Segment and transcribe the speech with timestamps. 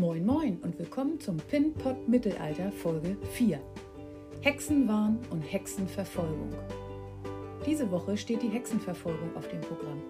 [0.00, 3.60] Moin Moin und willkommen zum Pinpot Mittelalter Folge 4.
[4.40, 6.48] Hexenwahn und Hexenverfolgung.
[7.66, 10.00] Diese Woche steht die Hexenverfolgung auf dem Programm.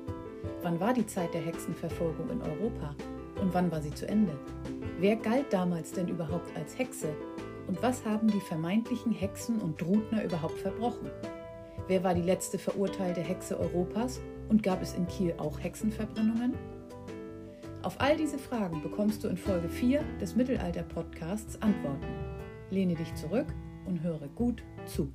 [0.62, 2.94] Wann war die Zeit der Hexenverfolgung in Europa
[3.40, 4.30] und wann war sie zu Ende?
[5.00, 7.08] Wer galt damals denn überhaupt als Hexe
[7.66, 11.10] und was haben die vermeintlichen Hexen und Drutner überhaupt verbrochen?
[11.88, 14.20] Wer war die letzte verurteilte Hexe Europas
[14.50, 16.54] und gab es in Kiel auch Hexenverbrennungen?
[17.82, 22.06] Auf all diese Fragen bekommst du in Folge 4 des Mittelalter-Podcasts Antworten.
[22.70, 23.46] Lehne dich zurück
[23.86, 25.10] und höre gut zu.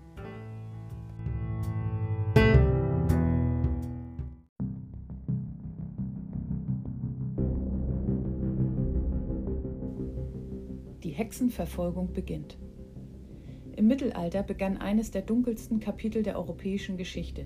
[11.04, 12.58] Die Hexenverfolgung beginnt.
[13.76, 17.46] Im Mittelalter begann eines der dunkelsten Kapitel der europäischen Geschichte,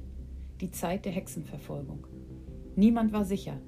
[0.62, 2.08] die Zeit der Hexenverfolgung.
[2.78, 3.60] Niemand war sicher,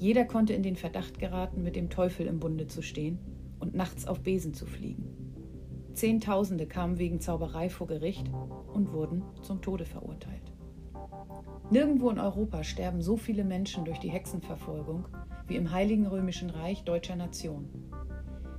[0.00, 3.18] jeder konnte in den Verdacht geraten, mit dem Teufel im Bunde zu stehen
[3.58, 5.04] und nachts auf Besen zu fliegen.
[5.92, 8.30] Zehntausende kamen wegen Zauberei vor Gericht
[8.72, 10.54] und wurden zum Tode verurteilt.
[11.70, 15.06] Nirgendwo in Europa sterben so viele Menschen durch die Hexenverfolgung
[15.46, 17.68] wie im Heiligen Römischen Reich deutscher Nation.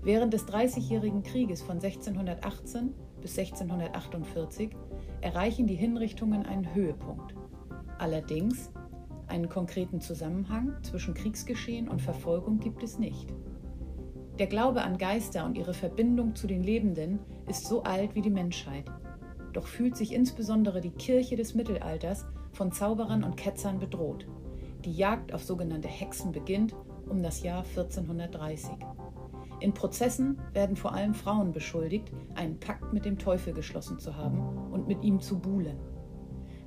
[0.04, 4.76] Während des Dreißigjährigen Krieges von 1618 bis 1648
[5.22, 7.34] erreichen die Hinrichtungen einen Höhepunkt.
[7.98, 8.72] Allerdings
[9.32, 13.34] einen konkreten Zusammenhang zwischen Kriegsgeschehen und Verfolgung gibt es nicht.
[14.38, 18.30] Der Glaube an Geister und ihre Verbindung zu den Lebenden ist so alt wie die
[18.30, 18.86] Menschheit.
[19.54, 24.28] Doch fühlt sich insbesondere die Kirche des Mittelalters von Zauberern und Ketzern bedroht.
[24.86, 26.76] Die Jagd auf sogenannte Hexen beginnt
[27.08, 28.72] um das Jahr 1430.
[29.60, 34.40] In Prozessen werden vor allem Frauen beschuldigt, einen Pakt mit dem Teufel geschlossen zu haben
[34.72, 35.78] und mit ihm zu buhlen.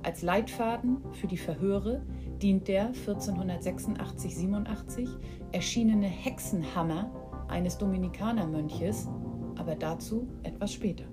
[0.05, 2.05] Als Leitfaden für die Verhöre
[2.39, 5.09] dient der 1486-87
[5.51, 7.09] erschienene Hexenhammer
[7.47, 9.09] eines Dominikanermönches,
[9.57, 11.05] aber dazu etwas später.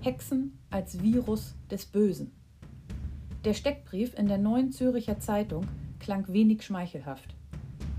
[0.00, 2.32] Hexen als Virus des Bösen.
[3.44, 5.66] Der Steckbrief in der Neuen Züricher Zeitung
[6.00, 7.36] klang wenig schmeichelhaft.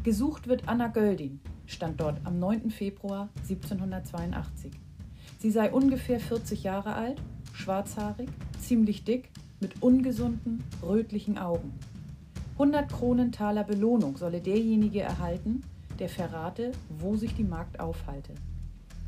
[0.03, 2.71] Gesucht wird Anna Göldin, stand dort am 9.
[2.71, 4.71] Februar 1782.
[5.39, 7.21] Sie sei ungefähr 40 Jahre alt,
[7.53, 8.29] schwarzhaarig,
[8.59, 9.29] ziemlich dick,
[9.59, 11.71] mit ungesunden, rötlichen Augen.
[12.53, 15.61] 100 Kronentaler Belohnung solle derjenige erhalten,
[15.99, 18.33] der verrate, wo sich die Magd aufhalte.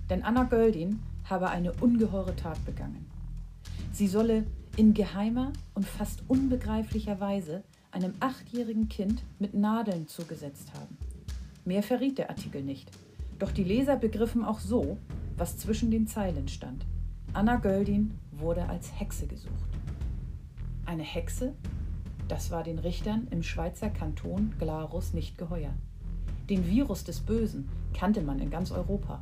[0.10, 3.06] Denn Anna Göldin habe eine ungeheure Tat begangen.
[3.92, 10.98] Sie solle in geheimer und fast unbegreiflicher Weise einem achtjährigen Kind mit Nadeln zugesetzt haben.
[11.64, 12.90] Mehr verriet der Artikel nicht.
[13.38, 14.98] Doch die Leser begriffen auch so,
[15.38, 16.86] was zwischen den Zeilen stand.
[17.34, 19.54] Anna Göldin wurde als Hexe gesucht.
[20.86, 21.54] Eine Hexe?
[22.28, 25.74] Das war den Richtern im Schweizer Kanton Glarus nicht geheuer.
[26.50, 29.22] Den Virus des Bösen kannte man in ganz Europa.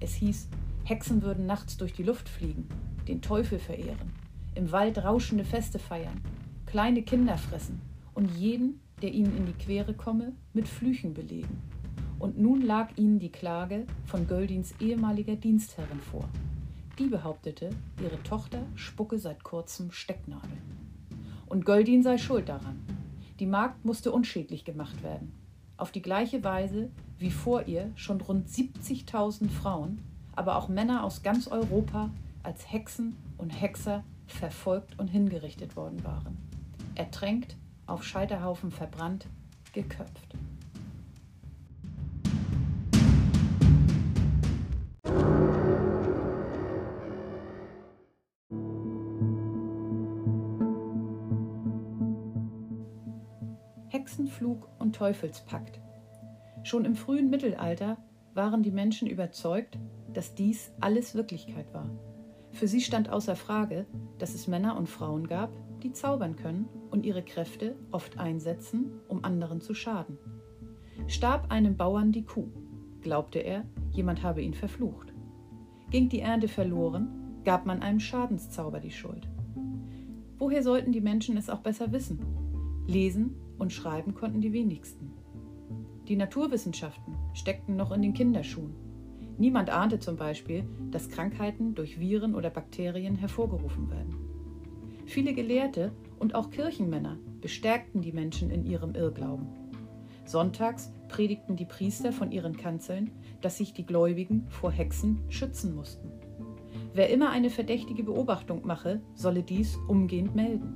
[0.00, 0.48] Es hieß,
[0.84, 2.68] Hexen würden nachts durch die Luft fliegen,
[3.06, 4.12] den Teufel verehren,
[4.54, 6.20] im Wald rauschende Feste feiern,
[6.66, 7.80] kleine Kinder fressen
[8.18, 11.62] und jeden, der ihnen in die Quere komme, mit Flüchen belegen.
[12.18, 16.28] Und nun lag ihnen die Klage von Göldins ehemaliger Dienstherrin vor.
[16.98, 17.70] Die behauptete,
[18.02, 20.62] ihre Tochter spucke seit kurzem Stecknadeln.
[21.46, 22.80] Und Göldin sei schuld daran.
[23.38, 25.30] Die Magd musste unschädlich gemacht werden.
[25.76, 26.90] Auf die gleiche Weise,
[27.20, 30.00] wie vor ihr schon rund 70.000 Frauen,
[30.34, 32.10] aber auch Männer aus ganz Europa
[32.42, 36.36] als Hexen und Hexer verfolgt und hingerichtet worden waren.
[36.96, 37.56] Ertränkt
[37.88, 39.26] auf Scheiterhaufen verbrannt,
[39.72, 40.36] geköpft.
[53.88, 55.80] Hexenflug und Teufelspakt.
[56.62, 57.96] Schon im frühen Mittelalter
[58.34, 59.78] waren die Menschen überzeugt,
[60.12, 61.90] dass dies alles Wirklichkeit war.
[62.52, 63.86] Für sie stand außer Frage,
[64.18, 65.50] dass es Männer und Frauen gab,
[65.82, 70.18] die zaubern können und ihre Kräfte oft einsetzen, um anderen zu schaden.
[71.06, 72.48] Starb einem Bauern die Kuh,
[73.00, 75.12] glaubte er, jemand habe ihn verflucht.
[75.90, 79.28] Ging die Ernte verloren, gab man einem Schadenszauber die Schuld.
[80.38, 82.20] Woher sollten die Menschen es auch besser wissen?
[82.86, 85.12] Lesen und schreiben konnten die wenigsten.
[86.06, 88.74] Die Naturwissenschaften steckten noch in den Kinderschuhen.
[89.36, 94.27] Niemand ahnte zum Beispiel, dass Krankheiten durch Viren oder Bakterien hervorgerufen werden.
[95.08, 99.46] Viele Gelehrte und auch Kirchenmänner bestärkten die Menschen in ihrem Irrglauben.
[100.26, 103.10] Sonntags predigten die Priester von ihren Kanzeln,
[103.40, 106.12] dass sich die Gläubigen vor Hexen schützen mussten.
[106.92, 110.74] Wer immer eine verdächtige Beobachtung mache, solle dies umgehend melden.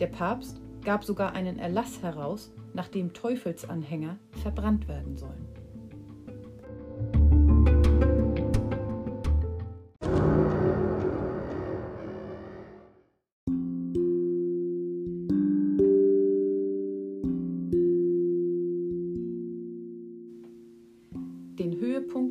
[0.00, 5.46] Der Papst gab sogar einen Erlass heraus, nach dem Teufelsanhänger verbrannt werden sollen.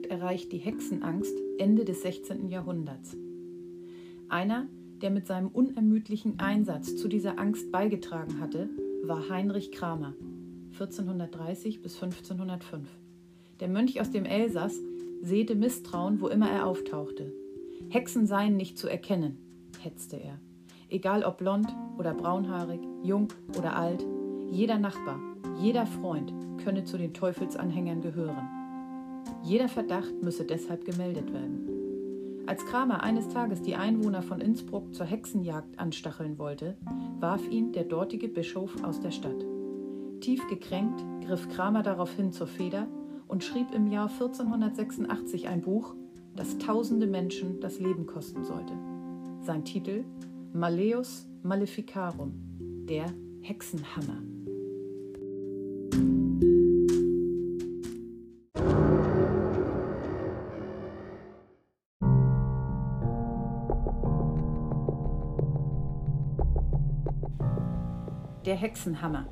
[0.04, 2.50] Höhepunkt erreicht die Hexenangst Ende des 16.
[2.50, 3.16] Jahrhunderts.
[4.30, 4.68] Einer,
[5.02, 8.70] der mit seinem unermüdlichen Einsatz zu dieser Angst beigetragen hatte,
[9.04, 10.14] war Heinrich Kramer
[10.74, 12.88] 1430 bis 1505.
[13.60, 14.80] Der Mönch aus dem Elsass
[15.22, 17.32] säte Misstrauen, wo immer er auftauchte.
[17.90, 19.38] Hexen seien nicht zu erkennen,
[19.82, 20.40] hetzte er.
[20.90, 21.68] Egal ob blond
[21.98, 23.28] oder braunhaarig, jung
[23.58, 24.06] oder alt,
[24.52, 25.20] jeder Nachbar,
[25.60, 26.34] jeder Freund
[26.64, 28.63] könne zu den Teufelsanhängern gehören.
[29.44, 32.44] Jeder Verdacht müsse deshalb gemeldet werden.
[32.46, 36.78] Als Kramer eines Tages die Einwohner von Innsbruck zur Hexenjagd anstacheln wollte,
[37.20, 39.46] warf ihn der dortige Bischof aus der Stadt.
[40.22, 42.88] Tief gekränkt griff Kramer daraufhin zur Feder
[43.28, 45.94] und schrieb im Jahr 1486 ein Buch,
[46.36, 48.74] das tausende Menschen das Leben kosten sollte.
[49.42, 50.06] Sein Titel
[50.54, 52.34] Maleus Maleficarum,
[52.88, 53.06] der
[53.42, 54.33] Hexenhammer.
[68.54, 69.26] Der Hexenhammer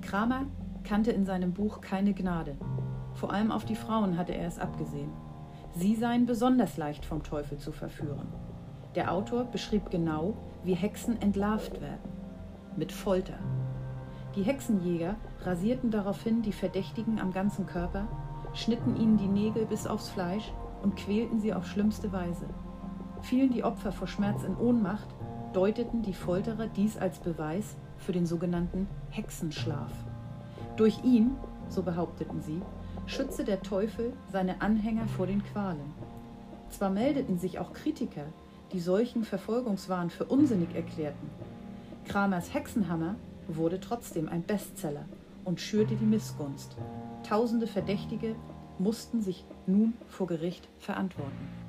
[0.00, 0.46] Kramer
[0.82, 2.56] kannte in seinem Buch keine Gnade.
[3.12, 5.12] Vor allem auf die Frauen hatte er es abgesehen.
[5.70, 8.26] Sie seien besonders leicht vom Teufel zu verführen.
[8.96, 10.34] Der Autor beschrieb genau,
[10.64, 12.10] wie Hexen entlarvt werden.
[12.74, 13.38] Mit Folter.
[14.34, 18.08] Die Hexenjäger rasierten daraufhin die Verdächtigen am ganzen Körper,
[18.52, 20.52] schnitten ihnen die Nägel bis aufs Fleisch
[20.82, 22.48] und quälten sie auf schlimmste Weise.
[23.22, 25.14] Fielen die Opfer vor Schmerz in Ohnmacht,
[25.52, 29.90] deuteten die Folterer dies als Beweis für den sogenannten Hexenschlaf.
[30.76, 31.32] Durch ihn,
[31.68, 32.60] so behaupteten sie,
[33.06, 35.92] schütze der Teufel seine Anhänger vor den Qualen.
[36.70, 38.26] Zwar meldeten sich auch Kritiker,
[38.72, 41.30] die solchen Verfolgungswahn für unsinnig erklärten.
[42.06, 43.14] Kramers Hexenhammer
[43.48, 45.04] wurde trotzdem ein Bestseller
[45.44, 46.76] und schürte die Missgunst.
[47.26, 48.34] Tausende Verdächtige
[48.78, 51.63] mussten sich nun vor Gericht verantworten.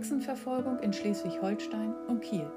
[0.00, 2.50] Hexenverfolgung in Schleswig-Holstein und Kiel.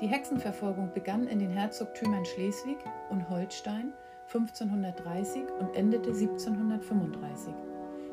[0.00, 2.76] Die Hexenverfolgung begann in den Herzogtümern Schleswig
[3.10, 3.92] und Holstein
[4.32, 7.52] 1530 und endete 1735.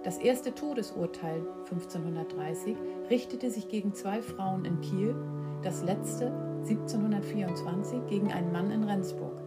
[0.01, 2.75] Das erste Todesurteil 1530
[3.11, 5.15] richtete sich gegen zwei Frauen in Kiel,
[5.61, 6.31] das letzte
[6.63, 9.39] 1724 gegen einen Mann in Rendsburg.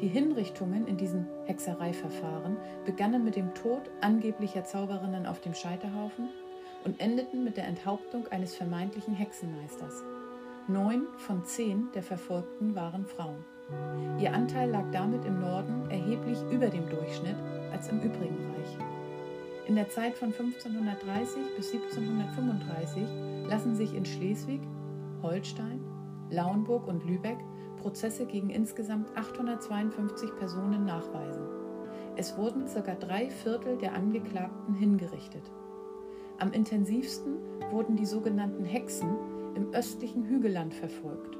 [0.00, 2.56] Die Hinrichtungen in diesen Hexereiverfahren
[2.86, 6.30] begannen mit dem Tod angeblicher Zauberinnen auf dem Scheiterhaufen
[6.88, 10.02] und endeten mit der Enthauptung eines vermeintlichen Hexenmeisters.
[10.68, 13.44] Neun von zehn der Verfolgten waren Frauen.
[14.18, 17.36] Ihr Anteil lag damit im Norden erheblich über dem Durchschnitt
[17.72, 18.78] als im übrigen Reich.
[19.66, 23.02] In der Zeit von 1530 bis 1735
[23.50, 24.62] lassen sich in Schleswig,
[25.22, 25.84] Holstein,
[26.30, 27.36] Lauenburg und Lübeck
[27.82, 31.46] Prozesse gegen insgesamt 852 Personen nachweisen.
[32.16, 32.94] Es wurden ca.
[32.94, 35.50] drei Viertel der Angeklagten hingerichtet.
[36.38, 37.34] Am intensivsten
[37.72, 39.08] wurden die sogenannten Hexen
[39.56, 41.36] im östlichen Hügelland verfolgt.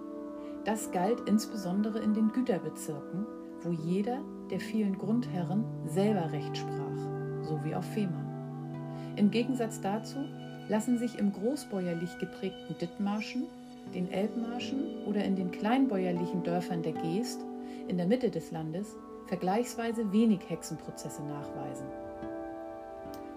[0.65, 3.25] Das galt insbesondere in den Güterbezirken,
[3.63, 6.99] wo jeder der vielen Grundherren selber Recht sprach,
[7.43, 9.15] so wie auf Fehmarn.
[9.17, 10.19] Im Gegensatz dazu
[10.69, 13.45] lassen sich im großbäuerlich geprägten Dithmarschen,
[13.95, 17.41] den Elbmarschen oder in den kleinbäuerlichen Dörfern der Geest
[17.87, 21.87] in der Mitte des Landes vergleichsweise wenig Hexenprozesse nachweisen.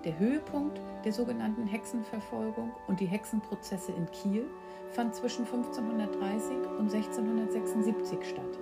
[0.03, 4.45] Der Höhepunkt der sogenannten Hexenverfolgung und die Hexenprozesse in Kiel
[4.91, 8.59] fand zwischen 1530 und 1676 statt.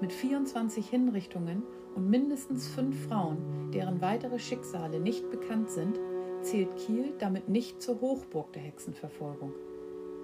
[0.00, 1.62] Mit 24 Hinrichtungen
[1.94, 5.98] und mindestens fünf Frauen, deren weitere Schicksale nicht bekannt sind,
[6.42, 9.52] zählt Kiel damit nicht zur Hochburg der Hexenverfolgung.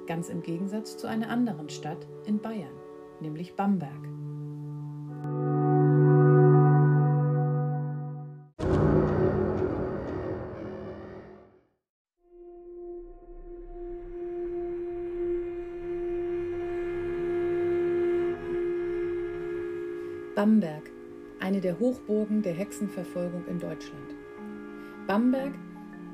[0.06, 2.74] Ganz im Gegensatz zu einer anderen Stadt in Bayern,
[3.20, 4.15] nämlich Bamberg.
[20.36, 20.90] Bamberg,
[21.40, 24.14] eine der Hochburgen der Hexenverfolgung in Deutschland.
[25.06, 25.54] Bamberg,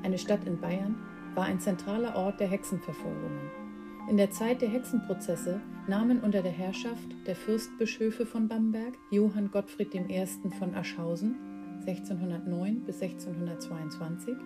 [0.01, 0.95] eine Stadt in Bayern,
[1.35, 3.51] war ein zentraler Ort der Hexenverfolgungen.
[4.09, 9.93] In der Zeit der Hexenprozesse nahmen unter der Herrschaft der Fürstbischöfe von Bamberg, Johann Gottfried
[9.93, 10.25] I.
[10.57, 11.35] von Aschhausen
[11.85, 14.37] 1609 bis 1622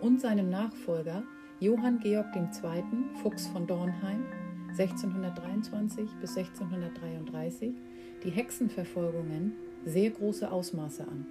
[0.00, 1.22] und seinem Nachfolger
[1.60, 2.82] Johann Georg II.
[3.22, 4.24] Fuchs von Dornheim
[4.70, 7.76] 1623 bis 1633
[8.22, 9.52] die Hexenverfolgungen
[9.84, 11.26] sehr große Ausmaße an.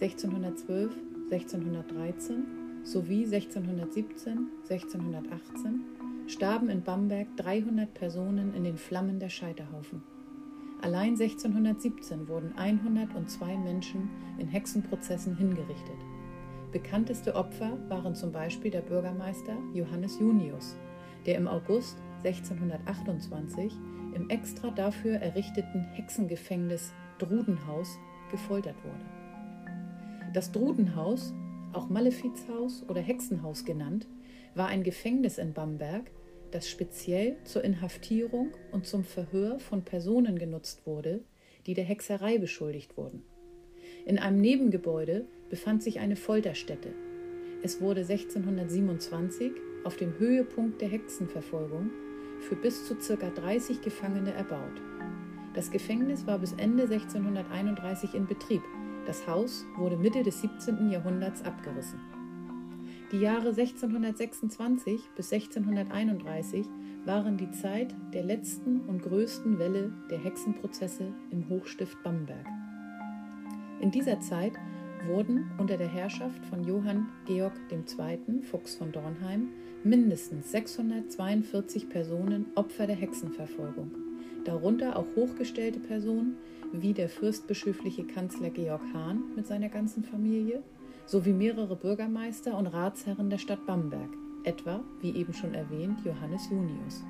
[0.00, 0.92] 1612,
[1.30, 2.44] 1613
[2.84, 5.84] sowie 1617, 1618
[6.26, 10.02] starben in Bamberg 300 Personen in den Flammen der Scheiterhaufen.
[10.80, 15.96] Allein 1617 wurden 102 Menschen in Hexenprozessen hingerichtet.
[16.70, 20.76] Bekannteste Opfer waren zum Beispiel der Bürgermeister Johannes Junius,
[21.26, 23.72] der im August 1628
[24.14, 27.98] im extra dafür errichteten Hexengefängnis Drudenhaus
[28.30, 30.32] gefoltert wurde.
[30.32, 31.34] Das Drudenhaus,
[31.72, 34.06] auch Malefizhaus oder Hexenhaus genannt,
[34.54, 36.10] war ein Gefängnis in Bamberg,
[36.50, 41.22] das speziell zur Inhaftierung und zum Verhör von Personen genutzt wurde,
[41.66, 43.22] die der Hexerei beschuldigt wurden.
[44.06, 46.94] In einem Nebengebäude befand sich eine Folterstätte.
[47.62, 49.52] Es wurde 1627
[49.84, 51.90] auf dem Höhepunkt der Hexenverfolgung
[52.40, 53.28] für bis zu ca.
[53.28, 54.82] 30 Gefangene erbaut.
[55.54, 58.62] Das Gefängnis war bis Ende 1631 in Betrieb.
[59.06, 60.90] Das Haus wurde Mitte des 17.
[60.90, 61.98] Jahrhunderts abgerissen.
[63.10, 66.66] Die Jahre 1626 bis 1631
[67.06, 72.46] waren die Zeit der letzten und größten Welle der Hexenprozesse im Hochstift Bamberg.
[73.80, 74.52] In dieser Zeit
[75.06, 78.42] wurden unter der Herrschaft von Johann Georg II.
[78.42, 79.48] Fuchs von Dornheim
[79.84, 83.90] mindestens 642 Personen Opfer der Hexenverfolgung,
[84.44, 86.36] darunter auch hochgestellte Personen
[86.72, 90.62] wie der fürstbischöfliche Kanzler Georg Hahn mit seiner ganzen Familie
[91.06, 94.10] sowie mehrere Bürgermeister und Ratsherren der Stadt Bamberg,
[94.44, 97.02] etwa, wie eben schon erwähnt, Johannes Junius.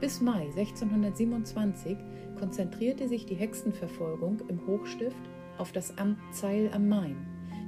[0.00, 1.96] Bis Mai 1627
[2.36, 5.16] konzentrierte sich die Hexenverfolgung im Hochstift
[5.62, 7.16] auf das Amt Zeil am Main,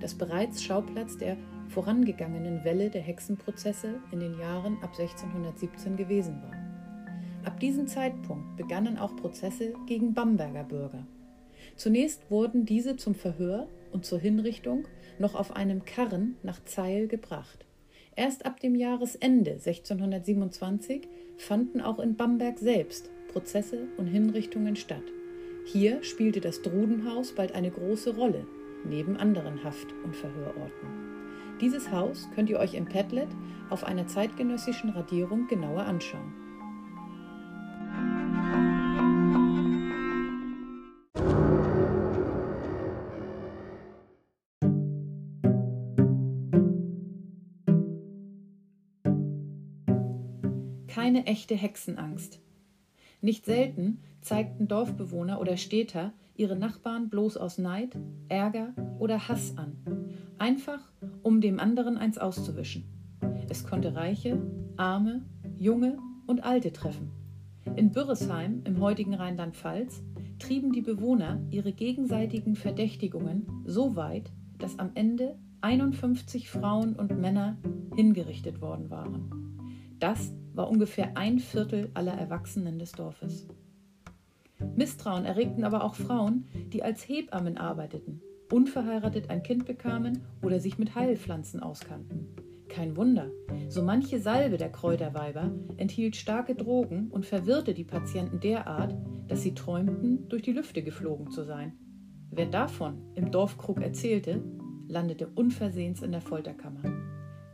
[0.01, 1.37] das bereits Schauplatz der
[1.69, 6.51] vorangegangenen Welle der Hexenprozesse in den Jahren ab 1617 gewesen war.
[7.45, 11.07] Ab diesem Zeitpunkt begannen auch Prozesse gegen Bamberger Bürger.
[11.77, 14.89] Zunächst wurden diese zum Verhör und zur Hinrichtung
[15.21, 17.65] noch auf einem Karren nach Zeil gebracht.
[18.17, 25.05] Erst ab dem Jahresende 1627 fanden auch in Bamberg selbst Prozesse und Hinrichtungen statt.
[25.65, 28.47] Hier spielte das Drudenhaus bald eine große Rolle,
[28.85, 30.89] neben anderen Haft- und Verhörorten.
[31.61, 33.29] Dieses Haus könnt ihr euch im Padlet
[33.71, 36.45] auf einer zeitgenössischen Radierung genauer anschauen.
[50.95, 52.41] keine echte Hexenangst.
[53.25, 57.97] Nicht selten zeigten Dorfbewohner oder Städter ihre Nachbarn bloß aus Neid,
[58.29, 59.79] Ärger oder Hass an,
[60.37, 62.85] einfach um dem anderen eins auszuwischen.
[63.49, 64.43] Es konnte Reiche,
[64.77, 65.25] Arme,
[65.57, 67.13] Junge und Alte treffen.
[67.77, 70.03] In Bürresheim im heutigen Rheinland-Pfalz
[70.39, 77.57] trieben die Bewohner ihre gegenseitigen Verdächtigungen so weit, dass am Ende 51 Frauen und Männer
[77.97, 79.57] hingerichtet worden waren.
[79.99, 83.47] Das war ungefähr ein Viertel aller Erwachsenen des Dorfes.
[84.77, 90.79] Misstrauen erregten aber auch Frauen, die als Hebammen arbeiteten, unverheiratet ein Kind bekamen oder sich
[90.79, 92.29] mit Heilpflanzen auskannten.
[92.69, 93.31] Kein Wunder,
[93.69, 98.97] so manche Salbe der Kräuterweiber enthielt starke Drogen und verwirrte die Patienten derart,
[99.29, 101.75] dass sie träumten, durch die Lüfte geflogen zu sein.
[102.31, 104.43] Wer davon im Dorfkrug erzählte,
[104.89, 106.83] landete unversehens in der Folterkammer,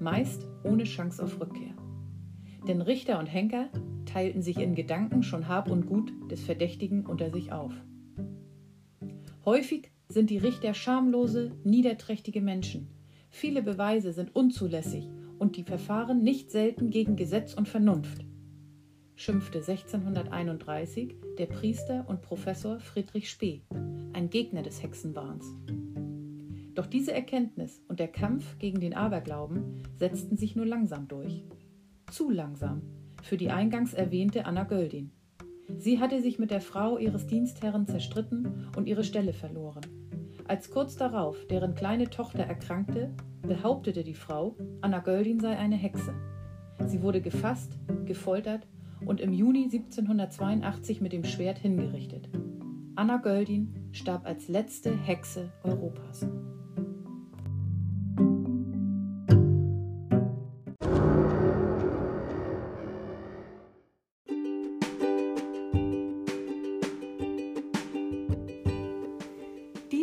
[0.00, 1.74] meist ohne Chance auf Rückkehr.
[2.66, 3.68] Denn Richter und Henker
[4.06, 7.72] teilten sich in Gedanken schon Hab und Gut des Verdächtigen unter sich auf.
[9.44, 12.88] Häufig sind die Richter schamlose, niederträchtige Menschen.
[13.30, 18.24] Viele Beweise sind unzulässig und die Verfahren nicht selten gegen Gesetz und Vernunft,
[19.14, 23.62] schimpfte 1631 der Priester und Professor Friedrich Spee,
[24.12, 25.46] ein Gegner des Hexenwahns.
[26.74, 31.44] Doch diese Erkenntnis und der Kampf gegen den Aberglauben setzten sich nur langsam durch
[32.10, 32.82] zu langsam
[33.22, 35.12] für die eingangs erwähnte Anna Göldin.
[35.76, 39.82] Sie hatte sich mit der Frau ihres Dienstherren zerstritten und ihre Stelle verloren.
[40.48, 46.12] Als kurz darauf deren kleine Tochter erkrankte, behauptete die Frau, Anna Göldin sei eine Hexe.
[46.86, 48.66] Sie wurde gefasst, gefoltert
[49.06, 52.28] und im Juni 1782 mit dem Schwert hingerichtet.
[52.96, 56.26] Anna Göldin starb als letzte Hexe Europas.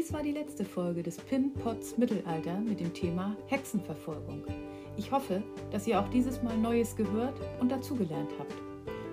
[0.08, 4.42] Dies war die letzte Folge des Pin Pots Mittelalter mit dem Thema Hexenverfolgung.
[4.96, 8.54] Ich hoffe, dass ihr auch dieses Mal Neues gehört und dazugelernt habt.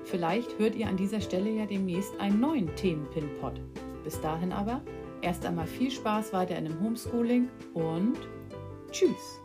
[0.05, 3.61] Vielleicht hört ihr an dieser Stelle ja demnächst einen neuen Themen-Pin-Pod.
[4.05, 4.83] Bis dahin aber
[5.21, 8.17] erst einmal viel Spaß weiter in dem Homeschooling und
[8.93, 9.44] tschüss!